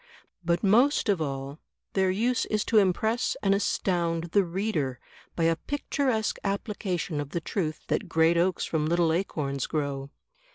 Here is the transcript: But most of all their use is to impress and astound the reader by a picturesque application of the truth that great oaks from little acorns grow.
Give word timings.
But 0.43 0.63
most 0.63 1.09
of 1.09 1.21
all 1.21 1.59
their 1.93 2.09
use 2.09 2.45
is 2.47 2.65
to 2.65 2.79
impress 2.79 3.37
and 3.43 3.53
astound 3.53 4.31
the 4.31 4.43
reader 4.43 4.99
by 5.35 5.43
a 5.43 5.55
picturesque 5.55 6.37
application 6.43 7.21
of 7.21 7.29
the 7.29 7.39
truth 7.39 7.81
that 7.85 8.09
great 8.09 8.35
oaks 8.35 8.65
from 8.65 8.87
little 8.87 9.13
acorns 9.13 9.67
grow. 9.67 10.09